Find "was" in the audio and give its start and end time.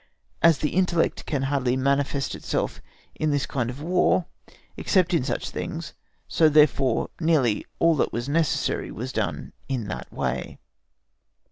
8.11-8.27, 8.89-9.13